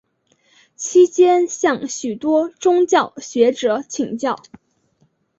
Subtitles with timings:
[0.75, 4.35] 期间向许多宗教学者请教。